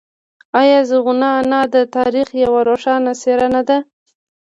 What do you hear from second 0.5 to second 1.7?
آیا زرغونه انا